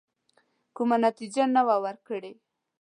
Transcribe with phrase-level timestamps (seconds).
[0.75, 2.33] کومه نتیجه نه وه ورکړې.